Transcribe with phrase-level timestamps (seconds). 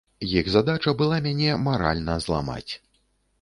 [0.39, 2.73] Іх задача была мяне маральна зламаць.